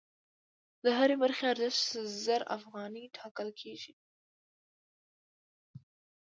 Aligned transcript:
د 0.83 0.85
هرې 0.97 1.15
برخې 1.23 1.45
ارزښت 1.53 1.83
زر 2.23 2.41
افغانۍ 2.57 3.05
ټاکل 3.17 3.49
کېږي 3.59 3.93